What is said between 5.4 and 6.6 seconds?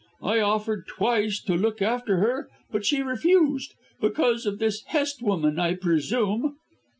I presume."